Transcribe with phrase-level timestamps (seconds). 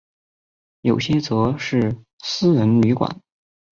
[0.81, 3.21] 有些则是私人旅馆。